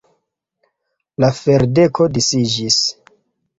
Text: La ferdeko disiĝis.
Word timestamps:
La 1.25 1.29
ferdeko 1.41 2.09
disiĝis. 2.17 2.83